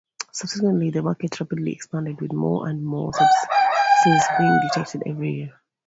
Subsequently 0.31 0.89
the 0.89 1.03
market 1.03 1.39
rapidly 1.39 1.73
expanded, 1.73 2.19
with 2.21 2.33
more 2.33 2.67
and 2.67 2.83
more 2.83 3.13
substances 3.13 4.27
being 4.39 4.59
detected 4.63 5.03
every 5.05 5.31
year. 5.31 5.61